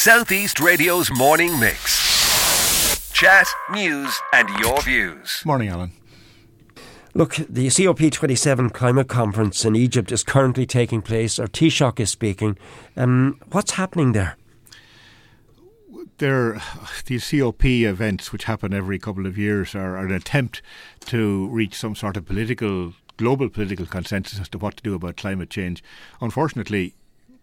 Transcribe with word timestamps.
Southeast 0.00 0.60
Radio's 0.60 1.10
morning 1.10 1.60
mix. 1.60 3.12
Chat, 3.12 3.46
news, 3.70 4.18
and 4.32 4.48
your 4.58 4.80
views. 4.80 5.42
Morning, 5.44 5.68
Alan. 5.68 5.92
Look, 7.12 7.34
the 7.34 7.66
COP27 7.66 8.72
climate 8.72 9.08
conference 9.08 9.62
in 9.66 9.76
Egypt 9.76 10.10
is 10.10 10.24
currently 10.24 10.64
taking 10.64 11.02
place. 11.02 11.38
Our 11.38 11.48
Taoiseach 11.48 12.00
is 12.00 12.08
speaking. 12.08 12.56
Um, 12.96 13.42
what's 13.52 13.72
happening 13.72 14.12
there? 14.12 14.38
There, 16.16 16.62
these 17.04 17.30
COP 17.30 17.66
events, 17.66 18.32
which 18.32 18.44
happen 18.44 18.72
every 18.72 18.98
couple 18.98 19.26
of 19.26 19.36
years, 19.36 19.74
are, 19.74 19.98
are 19.98 20.06
an 20.06 20.12
attempt 20.12 20.62
to 21.08 21.46
reach 21.48 21.74
some 21.74 21.94
sort 21.94 22.16
of 22.16 22.24
political, 22.24 22.94
global 23.18 23.50
political 23.50 23.84
consensus 23.84 24.40
as 24.40 24.48
to 24.48 24.56
what 24.56 24.78
to 24.78 24.82
do 24.82 24.94
about 24.94 25.18
climate 25.18 25.50
change. 25.50 25.84
Unfortunately, 26.22 26.94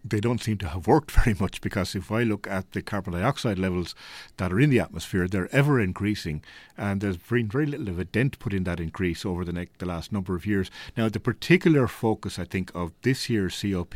they 0.10 0.20
don't 0.20 0.42
seem 0.42 0.58
to 0.60 0.70
have 0.70 0.88
worked 0.88 1.12
very 1.24 1.36
much 1.40 1.62
because 1.62 1.96
if 1.96 2.12
I 2.12 2.24
look 2.24 2.48
at 2.48 2.72
the 2.72 2.82
carbon 2.82 3.14
dioxide 3.14 3.60
levels 3.60 3.96
that 4.38 4.52
are 4.52 4.60
in 4.60 4.70
the 4.70 4.80
atmosphere, 4.80 5.28
they're 5.28 5.54
ever 5.54 5.80
increasing, 5.80 6.44
and 6.78 7.02
there's 7.02 7.18
been 7.18 7.48
very 7.48 7.66
little 7.66 7.90
of 7.90 8.00
a 8.00 8.06
dent 8.06 8.40
put 8.40 8.54
in 8.54 8.64
that 8.66 8.80
increase 8.80 9.26
over 9.26 9.44
the 9.44 9.54
next, 9.54 9.80
the 9.80 9.86
last 9.86 10.12
number 10.12 10.36
of 10.36 10.46
years. 10.46 10.70
Now, 10.96 11.10
the 11.10 11.20
particular 11.20 11.88
focus, 11.88 12.40
I 12.40 12.46
think, 12.46 12.72
of 12.74 12.92
this 13.02 13.30
year's 13.30 13.62
COP 13.62 13.96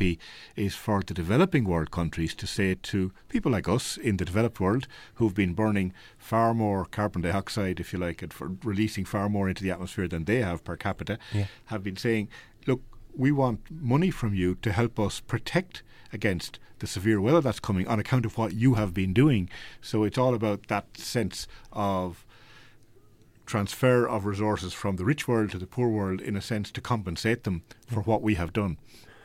is 0.56 0.74
for 0.74 1.02
the 1.02 1.14
developing 1.14 1.64
world 1.64 1.90
countries 1.90 2.34
to 2.34 2.46
say 2.46 2.74
to 2.74 3.12
people 3.28 3.52
like 3.52 3.68
us 3.68 3.96
in 3.96 4.16
the 4.16 4.24
developed 4.24 4.60
world 4.60 4.86
who've 5.14 5.34
been 5.34 5.54
burning 5.54 5.92
far 6.18 6.54
more 6.54 6.84
carbon 6.84 7.22
dioxide, 7.22 7.80
if 7.80 7.92
you 7.92 7.98
like, 7.98 8.22
and 8.22 8.32
for 8.32 8.52
releasing 8.62 9.04
far 9.04 9.28
more 9.28 9.48
into 9.48 9.62
the 9.62 9.70
atmosphere 9.70 10.08
than 10.08 10.24
they 10.24 10.40
have 10.40 10.64
per 10.64 10.76
capita, 10.76 11.18
yeah. 11.32 11.46
have 11.66 11.82
been 11.82 11.96
saying, 11.96 12.28
look, 12.66 12.80
we 13.16 13.32
want 13.32 13.60
money 13.70 14.10
from 14.10 14.34
you 14.34 14.56
to 14.56 14.72
help 14.72 14.98
us 14.98 15.20
protect 15.20 15.82
against 16.12 16.58
the 16.78 16.86
severe 16.86 17.20
weather 17.20 17.40
that's 17.40 17.60
coming 17.60 17.86
on 17.86 17.98
account 17.98 18.26
of 18.26 18.36
what 18.36 18.54
you 18.54 18.74
have 18.74 18.92
been 18.92 19.12
doing. 19.12 19.48
So 19.80 20.04
it's 20.04 20.18
all 20.18 20.34
about 20.34 20.68
that 20.68 20.98
sense 20.98 21.46
of 21.72 22.26
transfer 23.46 24.06
of 24.06 24.24
resources 24.24 24.72
from 24.72 24.96
the 24.96 25.04
rich 25.04 25.28
world 25.28 25.50
to 25.50 25.58
the 25.58 25.66
poor 25.66 25.88
world 25.88 26.20
in 26.20 26.36
a 26.36 26.40
sense 26.40 26.70
to 26.70 26.80
compensate 26.80 27.44
them 27.44 27.62
for 27.86 28.00
what 28.00 28.22
we 28.22 28.34
have 28.34 28.52
done 28.52 28.78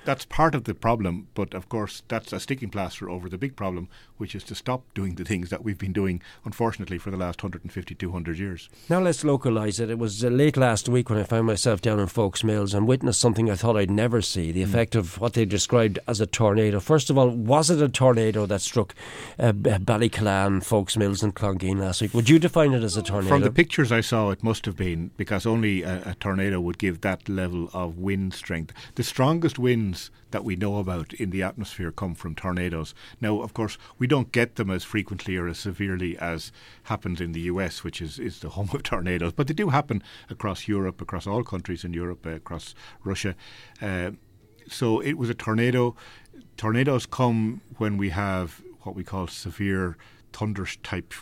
that's 0.07 0.23
part 0.23 0.55
of 0.55 0.63
the 0.63 0.73
problem, 0.73 1.27
but 1.35 1.53
of 1.53 1.67
course 1.67 2.01
that's 2.07 2.31
a 2.31 2.39
sticking 2.39 2.69
plaster 2.69 3.09
over 3.09 3.27
the 3.27 3.37
big 3.37 3.57
problem, 3.57 3.89
which 4.15 4.33
is 4.33 4.43
to 4.45 4.55
stop 4.55 4.81
doing 4.93 5.15
the 5.15 5.25
things 5.25 5.49
that 5.49 5.65
we've 5.65 5.77
been 5.77 5.91
doing, 5.91 6.21
unfortunately, 6.45 6.97
for 6.97 7.11
the 7.11 7.17
last 7.17 7.43
150, 7.43 7.93
200 7.93 8.39
years. 8.39 8.69
Now 8.89 9.01
let's 9.01 9.25
localise 9.25 9.81
it. 9.81 9.89
It 9.89 9.99
was 9.99 10.23
uh, 10.23 10.29
late 10.29 10.55
last 10.55 10.87
week 10.87 11.09
when 11.09 11.19
I 11.19 11.23
found 11.23 11.45
myself 11.45 11.81
down 11.81 11.99
in 11.99 12.07
Foulks 12.07 12.41
Mills 12.41 12.73
and 12.73 12.87
witnessed 12.87 13.19
something 13.19 13.51
I 13.51 13.55
thought 13.55 13.75
I'd 13.75 13.91
never 13.91 14.21
see 14.21 14.53
the 14.53 14.61
mm. 14.61 14.63
effect 14.63 14.95
of 14.95 15.19
what 15.19 15.33
they 15.33 15.43
described 15.43 15.99
as 16.07 16.21
a 16.21 16.25
tornado. 16.25 16.79
First 16.79 17.09
of 17.09 17.17
all, 17.17 17.29
was 17.29 17.69
it 17.69 17.81
a 17.81 17.89
tornado 17.89 18.45
that 18.45 18.61
struck 18.61 18.95
uh, 19.37 19.51
Ballycallan, 19.51 20.63
Foulks 20.63 20.95
Mills, 20.95 21.21
and 21.21 21.35
Clongeen 21.35 21.79
last 21.79 22.01
week? 22.01 22.13
Would 22.13 22.29
you 22.29 22.39
define 22.39 22.71
it 22.71 22.81
as 22.81 22.95
a 22.95 23.03
tornado? 23.03 23.27
From 23.35 23.41
the 23.41 23.51
pictures 23.51 23.91
I 23.91 23.99
saw, 23.99 24.29
it 24.29 24.41
must 24.41 24.65
have 24.67 24.77
been 24.77 25.11
because 25.17 25.45
only 25.45 25.83
a, 25.83 26.11
a 26.11 26.15
tornado 26.17 26.61
would 26.61 26.77
give 26.77 27.01
that 27.01 27.27
level 27.27 27.69
of 27.73 27.97
wind 27.97 28.33
strength. 28.33 28.73
The 28.95 29.03
strongest 29.03 29.59
winds 29.59 29.96
that 30.31 30.43
we 30.43 30.55
know 30.55 30.77
about 30.77 31.13
in 31.13 31.29
the 31.29 31.43
atmosphere 31.43 31.91
come 31.91 32.15
from 32.15 32.35
tornadoes. 32.35 32.93
Now, 33.21 33.41
of 33.41 33.53
course, 33.53 33.77
we 33.97 34.07
don't 34.07 34.31
get 34.31 34.55
them 34.55 34.69
as 34.69 34.83
frequently 34.83 35.37
or 35.37 35.47
as 35.47 35.59
severely 35.59 36.17
as 36.17 36.51
happens 36.83 37.21
in 37.21 37.31
the 37.31 37.41
US, 37.41 37.83
which 37.83 38.01
is, 38.01 38.19
is 38.19 38.39
the 38.39 38.49
home 38.57 38.69
of 38.73 38.83
tornadoes, 38.83 39.33
but 39.33 39.47
they 39.47 39.53
do 39.53 39.69
happen 39.69 40.03
across 40.29 40.67
Europe, 40.67 41.01
across 41.01 41.27
all 41.27 41.43
countries 41.43 41.83
in 41.83 41.93
Europe, 41.93 42.25
uh, 42.25 42.31
across 42.31 42.75
Russia. 43.03 43.35
Uh, 43.81 44.11
so 44.67 44.99
it 44.99 45.17
was 45.17 45.29
a 45.29 45.33
tornado. 45.33 45.95
Tornadoes 46.57 47.05
come 47.05 47.61
when 47.77 47.97
we 47.97 48.09
have 48.09 48.61
what 48.81 48.95
we 48.95 49.03
call 49.03 49.27
severe 49.27 49.97
thunder 50.33 50.67
type 50.83 51.13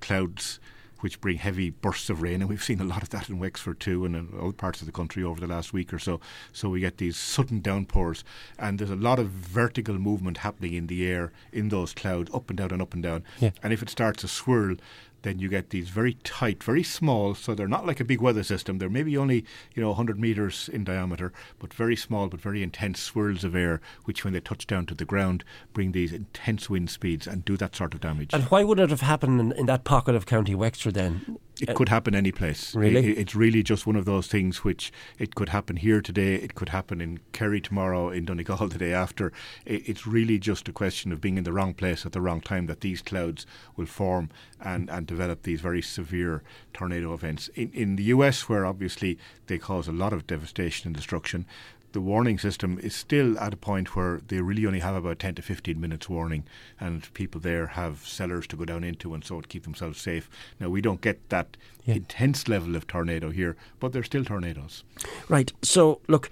clouds 0.00 0.60
which 1.04 1.20
bring 1.20 1.36
heavy 1.36 1.68
bursts 1.68 2.08
of 2.08 2.22
rain, 2.22 2.40
and 2.40 2.48
we've 2.48 2.64
seen 2.64 2.80
a 2.80 2.84
lot 2.84 3.02
of 3.02 3.10
that 3.10 3.28
in 3.28 3.38
Wexford 3.38 3.78
too, 3.78 4.06
and 4.06 4.16
in 4.16 4.30
other 4.40 4.52
parts 4.52 4.80
of 4.80 4.86
the 4.86 4.92
country 4.92 5.22
over 5.22 5.38
the 5.38 5.46
last 5.46 5.74
week 5.74 5.92
or 5.92 5.98
so. 5.98 6.18
So 6.50 6.70
we 6.70 6.80
get 6.80 6.96
these 6.96 7.18
sudden 7.18 7.60
downpours, 7.60 8.24
and 8.58 8.78
there's 8.78 8.88
a 8.88 8.96
lot 8.96 9.18
of 9.18 9.28
vertical 9.28 9.98
movement 9.98 10.38
happening 10.38 10.72
in 10.72 10.86
the 10.86 11.06
air 11.06 11.30
in 11.52 11.68
those 11.68 11.92
clouds, 11.92 12.30
up 12.32 12.48
and 12.48 12.56
down 12.56 12.70
and 12.70 12.80
up 12.80 12.94
and 12.94 13.02
down. 13.02 13.22
Yeah. 13.38 13.50
And 13.62 13.70
if 13.70 13.82
it 13.82 13.90
starts 13.90 14.22
to 14.22 14.28
swirl, 14.28 14.76
then 15.24 15.40
you 15.40 15.48
get 15.48 15.70
these 15.70 15.88
very 15.88 16.14
tight, 16.22 16.62
very 16.62 16.82
small. 16.82 17.34
So 17.34 17.54
they're 17.54 17.66
not 17.66 17.86
like 17.86 17.98
a 17.98 18.04
big 18.04 18.20
weather 18.20 18.44
system. 18.44 18.78
They're 18.78 18.88
maybe 18.88 19.16
only 19.16 19.44
you 19.74 19.82
know 19.82 19.88
100 19.88 20.18
meters 20.18 20.70
in 20.72 20.84
diameter, 20.84 21.32
but 21.58 21.74
very 21.74 21.96
small, 21.96 22.28
but 22.28 22.40
very 22.40 22.62
intense 22.62 23.00
swirls 23.00 23.42
of 23.42 23.56
air, 23.56 23.80
which 24.04 24.22
when 24.22 24.32
they 24.32 24.40
touch 24.40 24.66
down 24.66 24.86
to 24.86 24.94
the 24.94 25.04
ground, 25.04 25.44
bring 25.72 25.92
these 25.92 26.12
intense 26.12 26.70
wind 26.70 26.90
speeds 26.90 27.26
and 27.26 27.44
do 27.44 27.56
that 27.56 27.74
sort 27.74 27.94
of 27.94 28.00
damage. 28.00 28.32
And 28.32 28.44
why 28.44 28.62
would 28.62 28.78
it 28.78 28.90
have 28.90 29.00
happened 29.00 29.40
in, 29.40 29.52
in 29.52 29.66
that 29.66 29.84
pocket 29.84 30.14
of 30.14 30.26
County 30.26 30.54
Wexford 30.54 30.94
then? 30.94 31.38
It 31.64 31.70
uh, 31.70 31.74
could 31.74 31.88
happen 31.88 32.14
any 32.14 32.32
place. 32.32 32.74
Really? 32.74 33.12
It, 33.12 33.18
it's 33.18 33.34
really 33.34 33.62
just 33.62 33.86
one 33.86 33.96
of 33.96 34.04
those 34.04 34.26
things 34.26 34.64
which 34.64 34.92
it 35.18 35.34
could 35.34 35.48
happen 35.48 35.76
here 35.76 36.00
today, 36.00 36.34
it 36.34 36.54
could 36.54 36.68
happen 36.68 37.00
in 37.00 37.20
Kerry 37.32 37.60
tomorrow, 37.60 38.10
in 38.10 38.24
Donegal 38.26 38.68
the 38.68 38.78
day 38.78 38.92
after. 38.92 39.32
It, 39.64 39.88
it's 39.88 40.06
really 40.06 40.38
just 40.38 40.68
a 40.68 40.72
question 40.72 41.12
of 41.12 41.20
being 41.20 41.38
in 41.38 41.44
the 41.44 41.52
wrong 41.52 41.74
place 41.74 42.04
at 42.04 42.12
the 42.12 42.20
wrong 42.20 42.40
time 42.40 42.66
that 42.66 42.80
these 42.80 43.00
clouds 43.02 43.46
will 43.76 43.86
form 43.86 44.30
and, 44.60 44.90
and 44.90 45.06
develop 45.06 45.42
these 45.42 45.60
very 45.60 45.82
severe 45.82 46.42
tornado 46.72 47.14
events. 47.14 47.48
In, 47.54 47.70
in 47.72 47.96
the 47.96 48.04
US, 48.04 48.48
where 48.48 48.66
obviously 48.66 49.18
they 49.46 49.58
cause 49.58 49.88
a 49.88 49.92
lot 49.92 50.12
of 50.12 50.26
devastation 50.26 50.88
and 50.88 50.96
destruction, 50.96 51.46
the 51.94 52.00
warning 52.00 52.38
system 52.38 52.78
is 52.80 52.94
still 52.94 53.38
at 53.38 53.54
a 53.54 53.56
point 53.56 53.96
where 53.96 54.20
they 54.26 54.40
really 54.40 54.66
only 54.66 54.80
have 54.80 54.96
about 54.96 55.20
10 55.20 55.36
to 55.36 55.42
15 55.42 55.80
minutes 55.80 56.08
warning, 56.08 56.44
and 56.78 57.12
people 57.14 57.40
there 57.40 57.68
have 57.68 58.06
cellars 58.06 58.46
to 58.48 58.56
go 58.56 58.64
down 58.64 58.84
into 58.84 59.14
and 59.14 59.24
so 59.24 59.40
to 59.40 59.48
keep 59.48 59.62
themselves 59.62 60.00
safe. 60.00 60.28
Now, 60.60 60.68
we 60.68 60.82
don't 60.82 61.00
get 61.00 61.26
that 61.30 61.56
yeah. 61.84 61.94
intense 61.94 62.48
level 62.48 62.76
of 62.76 62.86
tornado 62.86 63.30
here, 63.30 63.56
but 63.80 63.92
they're 63.92 64.02
still 64.02 64.24
tornadoes. 64.24 64.84
Right. 65.28 65.52
So, 65.62 66.00
look 66.08 66.28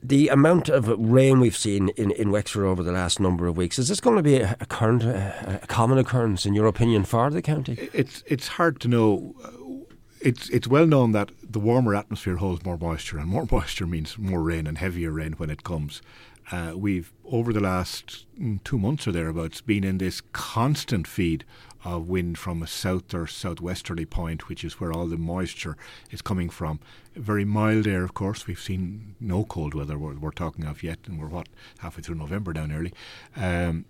the 0.00 0.28
amount 0.28 0.68
of 0.68 0.86
rain 0.96 1.40
we've 1.40 1.56
seen 1.56 1.88
in, 1.90 2.12
in 2.12 2.30
Wexford 2.30 2.64
over 2.64 2.84
the 2.84 2.92
last 2.92 3.18
number 3.18 3.48
of 3.48 3.56
weeks, 3.56 3.80
is 3.80 3.88
this 3.88 4.00
going 4.00 4.16
to 4.16 4.22
be 4.22 4.36
a, 4.36 4.56
a, 4.60 4.66
current, 4.66 5.02
a, 5.02 5.60
a 5.62 5.66
common 5.66 5.98
occurrence, 5.98 6.46
in 6.46 6.54
your 6.54 6.66
opinion, 6.66 7.04
for 7.04 7.30
the 7.30 7.42
county? 7.42 7.90
It's, 7.92 8.22
it's 8.26 8.46
hard 8.46 8.80
to 8.82 8.88
know 8.88 9.34
it's 10.20 10.48
it's 10.50 10.66
well 10.68 10.86
known 10.86 11.12
that 11.12 11.30
the 11.42 11.60
warmer 11.60 11.94
atmosphere 11.94 12.36
holds 12.36 12.64
more 12.64 12.78
moisture, 12.78 13.18
and 13.18 13.28
more 13.28 13.46
moisture 13.50 13.86
means 13.86 14.18
more 14.18 14.42
rain 14.42 14.66
and 14.66 14.78
heavier 14.78 15.10
rain 15.10 15.32
when 15.34 15.50
it 15.50 15.64
comes. 15.64 16.02
Uh, 16.50 16.72
we've 16.74 17.12
over 17.26 17.52
the 17.52 17.60
last 17.60 18.24
mm, 18.40 18.62
two 18.64 18.78
months 18.78 19.06
or 19.06 19.12
thereabouts 19.12 19.60
been 19.60 19.84
in 19.84 19.98
this 19.98 20.22
constant 20.32 21.06
feed 21.06 21.44
of 21.84 22.08
wind 22.08 22.38
from 22.38 22.62
a 22.62 22.66
south 22.66 23.12
or 23.14 23.26
southwesterly 23.26 24.06
point, 24.06 24.48
which 24.48 24.64
is 24.64 24.80
where 24.80 24.92
all 24.92 25.06
the 25.06 25.16
moisture 25.16 25.76
is 26.10 26.22
coming 26.22 26.48
from. 26.48 26.80
Very 27.14 27.44
mild 27.44 27.86
air, 27.86 28.02
of 28.02 28.14
course. 28.14 28.46
We've 28.46 28.58
seen 28.58 29.14
no 29.20 29.44
cold 29.44 29.74
weather 29.74 29.98
we're, 29.98 30.14
we're 30.14 30.30
talking 30.30 30.64
of 30.64 30.82
yet, 30.82 30.98
and 31.06 31.20
we're 31.20 31.28
what 31.28 31.48
halfway 31.78 32.02
through 32.02 32.16
November 32.16 32.52
down 32.52 32.72
early. 32.72 32.92
Um, 33.36 33.84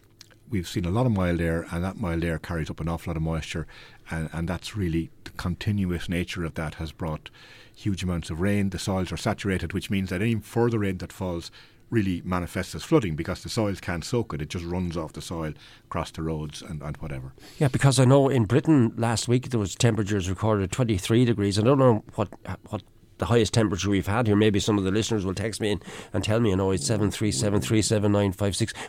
we've 0.50 0.68
seen 0.68 0.84
a 0.84 0.90
lot 0.90 1.06
of 1.06 1.12
mild 1.12 1.40
air, 1.40 1.66
and 1.70 1.84
that 1.84 2.00
mild 2.00 2.24
air 2.24 2.38
carries 2.38 2.70
up 2.70 2.80
an 2.80 2.88
awful 2.88 3.10
lot 3.10 3.16
of 3.16 3.22
moisture, 3.22 3.66
and, 4.10 4.28
and 4.32 4.48
that's 4.48 4.76
really 4.76 5.10
the 5.24 5.30
continuous 5.32 6.08
nature 6.08 6.44
of 6.44 6.54
that 6.54 6.74
has 6.74 6.92
brought 6.92 7.30
huge 7.74 8.02
amounts 8.02 8.30
of 8.30 8.40
rain. 8.40 8.70
The 8.70 8.78
soils 8.78 9.12
are 9.12 9.16
saturated, 9.16 9.72
which 9.72 9.90
means 9.90 10.10
that 10.10 10.22
any 10.22 10.36
further 10.36 10.80
rain 10.80 10.98
that 10.98 11.12
falls 11.12 11.50
really 11.90 12.20
manifests 12.24 12.74
as 12.74 12.82
flooding 12.82 13.16
because 13.16 13.42
the 13.42 13.48
soils 13.48 13.80
can't 13.80 14.04
soak 14.04 14.34
it. 14.34 14.42
It 14.42 14.50
just 14.50 14.64
runs 14.64 14.96
off 14.96 15.12
the 15.12 15.22
soil 15.22 15.54
across 15.86 16.10
the 16.10 16.22
roads 16.22 16.60
and, 16.60 16.82
and 16.82 16.96
whatever. 16.98 17.32
Yeah, 17.58 17.68
because 17.68 17.98
I 17.98 18.04
know 18.04 18.28
in 18.28 18.44
Britain 18.44 18.92
last 18.96 19.28
week 19.28 19.50
there 19.50 19.60
was 19.60 19.74
temperatures 19.74 20.28
recorded 20.28 20.70
23 20.70 21.24
degrees. 21.24 21.58
I 21.58 21.62
don't 21.62 21.78
know 21.78 22.04
what 22.14 22.28
what 22.68 22.82
the 23.18 23.26
highest 23.26 23.54
temperature 23.54 23.90
we've 23.90 24.06
had 24.06 24.26
here. 24.26 24.36
Maybe 24.36 24.60
some 24.60 24.78
of 24.78 24.84
the 24.84 24.90
listeners 24.90 25.24
will 25.24 25.34
text 25.34 25.60
me 25.60 25.72
in 25.72 25.82
and 26.12 26.24
tell 26.24 26.40
me, 26.40 26.50
you 26.50 26.56
know, 26.56 26.70
it's 26.70 26.86
737 26.86 27.60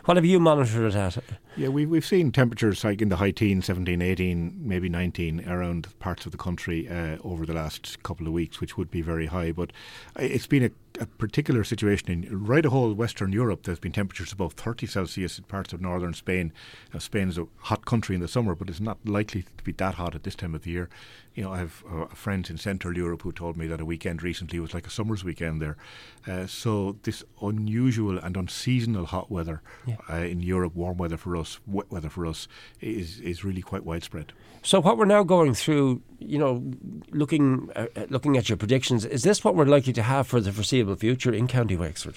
What 0.04 0.16
have 0.16 0.24
you 0.24 0.40
monitored 0.40 0.94
it 0.94 0.96
at? 0.96 1.18
Yeah, 1.56 1.68
we, 1.68 1.84
we've 1.86 2.06
seen 2.06 2.32
temperatures 2.32 2.84
like 2.84 3.02
in 3.02 3.08
the 3.08 3.16
high 3.16 3.32
teens, 3.32 3.66
17, 3.66 4.00
18, 4.00 4.56
maybe 4.60 4.88
19 4.88 5.48
around 5.48 5.98
parts 5.98 6.26
of 6.26 6.32
the 6.32 6.38
country 6.38 6.88
uh, 6.88 7.18
over 7.22 7.44
the 7.44 7.54
last 7.54 8.02
couple 8.02 8.26
of 8.26 8.32
weeks, 8.32 8.60
which 8.60 8.76
would 8.76 8.90
be 8.90 9.02
very 9.02 9.26
high. 9.26 9.52
But 9.52 9.72
it's 10.16 10.46
been 10.46 10.64
a 10.64 10.70
a 11.00 11.06
particular 11.06 11.64
situation 11.64 12.10
in 12.10 12.44
right 12.44 12.64
a 12.64 12.70
whole 12.70 12.92
Western 12.92 13.32
Europe. 13.32 13.62
There's 13.62 13.80
been 13.80 13.92
temperatures 13.92 14.32
above 14.32 14.52
30 14.52 14.86
Celsius 14.86 15.38
in 15.38 15.44
parts 15.44 15.72
of 15.72 15.80
northern 15.80 16.12
Spain. 16.12 16.52
Now, 16.92 17.00
Spain 17.00 17.30
is 17.30 17.38
a 17.38 17.46
hot 17.56 17.86
country 17.86 18.14
in 18.14 18.20
the 18.20 18.28
summer, 18.28 18.54
but 18.54 18.68
it's 18.68 18.80
not 18.80 18.98
likely 19.06 19.42
to 19.42 19.64
be 19.64 19.72
that 19.72 19.94
hot 19.94 20.14
at 20.14 20.24
this 20.24 20.34
time 20.34 20.54
of 20.54 20.62
the 20.62 20.70
year. 20.70 20.90
You 21.34 21.44
know, 21.44 21.52
I 21.52 21.58
have 21.58 21.82
uh, 21.90 22.06
friends 22.06 22.50
in 22.50 22.58
Central 22.58 22.96
Europe 22.96 23.22
who 23.22 23.32
told 23.32 23.56
me 23.56 23.66
that 23.68 23.80
a 23.80 23.84
weekend 23.84 24.22
recently 24.22 24.60
was 24.60 24.74
like 24.74 24.86
a 24.86 24.90
summer's 24.90 25.24
weekend 25.24 25.62
there. 25.62 25.76
Uh, 26.26 26.46
so 26.46 26.96
this 27.04 27.24
unusual 27.40 28.18
and 28.18 28.36
unseasonal 28.36 29.06
hot 29.06 29.30
weather 29.30 29.62
yeah. 29.86 29.96
uh, 30.10 30.16
in 30.16 30.40
Europe, 30.40 30.74
warm 30.74 30.98
weather 30.98 31.16
for 31.16 31.34
us, 31.34 31.60
wet 31.66 31.90
weather 31.90 32.10
for 32.10 32.26
us, 32.26 32.46
is 32.80 33.20
is 33.20 33.42
really 33.42 33.62
quite 33.62 33.84
widespread. 33.84 34.32
So 34.62 34.80
what 34.80 34.98
we're 34.98 35.06
now 35.06 35.22
going 35.22 35.54
through, 35.54 36.02
you 36.18 36.38
know, 36.38 36.62
looking 37.10 37.70
uh, 37.74 37.86
looking 38.10 38.36
at 38.36 38.48
your 38.48 38.58
predictions, 38.58 39.06
is 39.06 39.22
this 39.22 39.42
what 39.42 39.54
we're 39.54 39.64
likely 39.64 39.92
to 39.94 40.02
have 40.02 40.26
for 40.26 40.40
the 40.40 40.52
foreseeable 40.52 40.89
future 40.96 41.32
in 41.32 41.46
County 41.46 41.76
Wexford? 41.76 42.16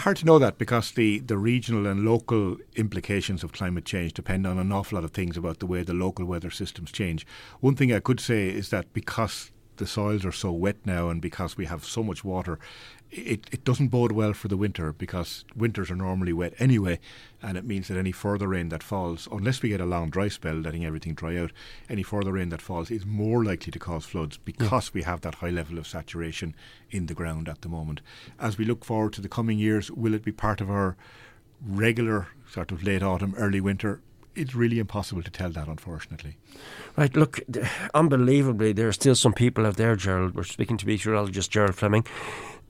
hard 0.00 0.16
to 0.16 0.24
know 0.24 0.38
that 0.38 0.58
because 0.58 0.92
the, 0.92 1.18
the 1.20 1.36
regional 1.36 1.86
and 1.86 2.04
local 2.04 2.56
implications 2.76 3.44
of 3.44 3.52
climate 3.52 3.84
change 3.84 4.14
depend 4.14 4.46
on 4.46 4.58
an 4.58 4.72
awful 4.72 4.96
lot 4.96 5.04
of 5.04 5.10
things 5.10 5.36
about 5.36 5.58
the 5.58 5.66
way 5.66 5.82
the 5.82 5.94
local 5.94 6.24
weather 6.24 6.50
systems 6.50 6.90
change. 6.90 7.26
One 7.60 7.76
thing 7.76 7.92
I 7.92 8.00
could 8.00 8.20
say 8.20 8.48
is 8.48 8.70
that 8.70 8.92
because 8.92 9.50
the 9.80 9.86
soils 9.86 10.24
are 10.24 10.30
so 10.30 10.52
wet 10.52 10.76
now 10.84 11.08
and 11.08 11.20
because 11.20 11.56
we 11.56 11.64
have 11.64 11.84
so 11.84 12.02
much 12.04 12.22
water, 12.22 12.58
it, 13.10 13.48
it 13.50 13.64
doesn't 13.64 13.88
bode 13.88 14.12
well 14.12 14.32
for 14.34 14.46
the 14.46 14.56
winter 14.56 14.92
because 14.92 15.44
winters 15.56 15.90
are 15.90 15.96
normally 15.96 16.32
wet 16.32 16.52
anyway, 16.58 17.00
and 17.42 17.58
it 17.58 17.64
means 17.64 17.88
that 17.88 17.96
any 17.96 18.12
further 18.12 18.46
rain 18.46 18.68
that 18.68 18.82
falls, 18.82 19.26
unless 19.32 19.62
we 19.62 19.70
get 19.70 19.80
a 19.80 19.86
long 19.86 20.10
dry 20.10 20.28
spell 20.28 20.54
letting 20.54 20.84
everything 20.84 21.14
dry 21.14 21.36
out, 21.36 21.50
any 21.88 22.02
further 22.02 22.32
rain 22.32 22.50
that 22.50 22.62
falls 22.62 22.90
is 22.90 23.04
more 23.04 23.42
likely 23.42 23.72
to 23.72 23.78
cause 23.78 24.04
floods 24.04 24.36
because 24.36 24.88
yeah. 24.88 24.92
we 24.94 25.02
have 25.02 25.22
that 25.22 25.36
high 25.36 25.50
level 25.50 25.78
of 25.78 25.86
saturation 25.86 26.54
in 26.90 27.06
the 27.06 27.14
ground 27.14 27.48
at 27.48 27.62
the 27.62 27.68
moment. 27.68 28.00
As 28.38 28.58
we 28.58 28.64
look 28.64 28.84
forward 28.84 29.14
to 29.14 29.20
the 29.20 29.28
coming 29.28 29.58
years, 29.58 29.90
will 29.90 30.14
it 30.14 30.24
be 30.24 30.32
part 30.32 30.60
of 30.60 30.70
our 30.70 30.96
regular 31.66 32.28
sort 32.48 32.70
of 32.70 32.84
late 32.84 33.02
autumn, 33.02 33.34
early 33.36 33.60
winter? 33.60 34.02
It's 34.34 34.54
really 34.54 34.78
impossible 34.78 35.22
to 35.22 35.30
tell 35.30 35.50
that, 35.50 35.68
unfortunately. 35.68 36.36
Right, 36.96 37.14
look, 37.14 37.40
unbelievably, 37.94 38.72
there 38.72 38.88
are 38.88 38.92
still 38.92 39.14
some 39.14 39.32
people 39.32 39.66
out 39.66 39.76
there, 39.76 39.96
Gerald. 39.96 40.34
We're 40.34 40.44
speaking 40.44 40.76
to 40.78 40.86
meteorologist 40.86 41.50
Gerald 41.50 41.74
Fleming. 41.74 42.06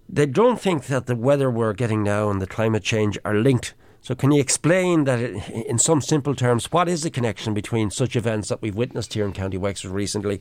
They 0.08 0.26
don't 0.26 0.60
think 0.60 0.86
that 0.86 1.06
the 1.06 1.14
weather 1.14 1.50
we're 1.50 1.72
getting 1.72 2.02
now 2.02 2.30
and 2.30 2.40
the 2.40 2.46
climate 2.46 2.82
change 2.82 3.18
are 3.24 3.34
linked. 3.34 3.74
So, 4.02 4.14
can 4.14 4.32
you 4.32 4.40
explain 4.40 5.04
that 5.04 5.20
in 5.20 5.78
some 5.78 6.00
simple 6.00 6.34
terms? 6.34 6.72
What 6.72 6.88
is 6.88 7.02
the 7.02 7.10
connection 7.10 7.52
between 7.52 7.90
such 7.90 8.16
events 8.16 8.48
that 8.48 8.62
we've 8.62 8.74
witnessed 8.74 9.12
here 9.12 9.26
in 9.26 9.32
County 9.32 9.58
Wexford 9.58 9.90
recently 9.90 10.40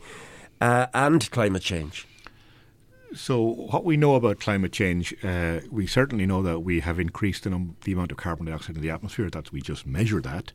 uh, 0.62 0.88
and 0.94 1.30
climate 1.30 1.62
change? 1.62 2.08
So, 3.16 3.42
what 3.42 3.84
we 3.84 3.98
know 3.98 4.14
about 4.14 4.40
climate 4.40 4.72
change, 4.72 5.16
uh, 5.24 5.62
we 5.72 5.88
certainly 5.88 6.28
know 6.28 6.44
that 6.44 6.60
we 6.60 6.82
have 6.82 7.00
increased 7.00 7.44
the, 7.44 7.50
num- 7.50 7.76
the, 7.84 7.94
amount 7.94 8.12
of 8.12 8.18
carbon 8.18 8.46
dioxide 8.46 8.76
in 8.76 8.84
the 8.84 8.92
atmosphere. 8.92 9.32
That 9.32 9.52
we 9.52 9.62
just 9.62 9.88
measure 9.88 10.22
that. 10.22 10.52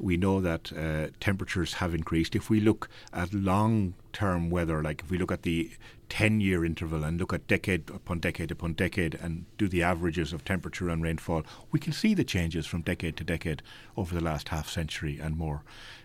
We 0.00 0.16
know 0.16 0.40
that 0.40 0.72
uh, 0.72 1.08
temperatures 1.20 1.74
have 1.74 1.94
increased. 1.94 2.34
If 2.34 2.50
we 2.50 2.58
look 2.58 2.88
at 3.12 3.32
long-term 3.32 4.50
weather, 4.50 4.82
like 4.82 5.02
if 5.04 5.10
we 5.12 5.18
look 5.18 5.30
at 5.30 5.42
the 5.42 5.70
ten-year 6.08 6.64
interval 6.64 7.04
and 7.04 7.20
look 7.20 7.32
at 7.32 7.46
decade 7.46 7.88
upon 7.88 8.18
decade 8.18 8.50
upon 8.50 8.74
decade 8.74 9.14
and 9.14 9.46
do 9.56 9.68
the 9.68 9.84
averages 9.84 10.32
of 10.32 10.44
temperature 10.44 10.88
and 10.88 11.04
rainfall, 11.04 11.44
we 11.70 11.78
can 11.78 11.92
see 11.92 12.14
the 12.14 12.24
changes 12.24 12.66
from 12.66 12.82
decade 12.82 13.16
to 13.16 13.24
decade 13.24 13.62
over 13.96 14.12
the 14.12 14.20
last 14.20 14.48
half 14.48 14.68
century 14.68 15.20
and 15.22 15.36
more. 15.36 15.62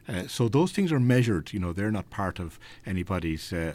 Uh, 0.07 0.27
so 0.27 0.47
those 0.47 0.71
things 0.71 0.91
are 0.91 0.99
measured. 0.99 1.51
You 1.51 1.59
know, 1.59 1.73
they're 1.73 1.91
not 1.91 2.09
part 2.09 2.39
of 2.39 2.59
anybody's 2.85 3.51
uh, 3.51 3.73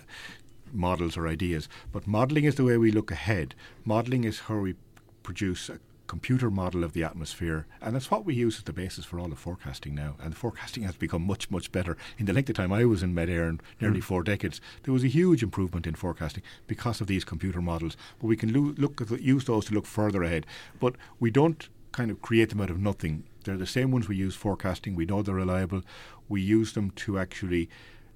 models 0.73 1.17
or 1.17 1.27
ideas. 1.27 1.69
But 1.93 2.07
modelling 2.07 2.45
is 2.45 2.57
the 2.57 2.65
way 2.65 2.77
we 2.77 2.91
look 2.91 3.11
ahead. 3.11 3.55
Modelling 3.85 4.25
is 4.25 4.41
how 4.41 4.59
we 4.59 4.75
produce 5.23 5.69
a 5.69 5.79
computer 6.13 6.51
model 6.51 6.85
of 6.85 6.93
the 6.93 7.03
atmosphere, 7.03 7.67
and 7.81 7.95
that's 7.95 8.11
what 8.11 8.27
we 8.27 8.35
use 8.35 8.59
as 8.59 8.65
the 8.65 8.73
basis 8.73 9.05
for 9.05 9.19
all 9.19 9.29
the 9.29 9.37
forecasting 9.37 9.95
now. 9.95 10.15
And 10.21 10.33
the 10.33 10.37
forecasting 10.37 10.83
has 10.83 10.95
become 10.95 11.23
much, 11.23 11.51
much 11.51 11.73
better. 11.73 11.97
In 12.19 12.27
the 12.27 12.35
length 12.35 12.51
of 12.51 12.57
time 12.57 12.71
I 12.71 12.85
was 12.85 13.03
in 13.03 13.15
Met 13.15 13.29
Éireann, 13.29 13.49
in 13.49 13.61
nearly 13.81 14.01
mm. 14.01 14.05
four 14.05 14.23
decades, 14.23 14.61
there 14.83 14.93
was 14.93 15.05
a 15.05 15.09
huge 15.09 15.43
improvement 15.43 15.87
in 15.87 15.95
forecasting 15.95 16.43
because 16.67 17.01
of 17.01 17.07
these 17.07 17.25
computer 17.25 17.63
models. 17.63 17.97
But 18.21 18.27
we 18.27 18.37
can 18.37 18.53
lo- 18.53 18.75
look 18.77 19.07
the, 19.07 19.23
use 19.23 19.47
those 19.47 19.65
to 19.67 19.75
look 19.75 19.87
further 19.87 20.23
ahead. 20.23 20.45
But 20.79 20.97
we 21.19 21.31
don't 21.31 21.67
kind 21.93 22.11
of 22.11 22.21
create 22.21 22.51
them 22.51 22.61
out 22.61 22.71
of 22.71 22.79
nothing. 22.79 23.25
They're 23.45 23.57
the 23.57 23.67
same 23.67 23.91
ones 23.91 24.07
we 24.07 24.17
use 24.17 24.35
forecasting. 24.35 24.95
We 24.95 25.07
know 25.07 25.23
they're 25.23 25.35
reliable. 25.35 25.83
We 26.29 26.43
use 26.43 26.75
them 26.75 26.91
to 26.91 27.19
actually 27.19 27.71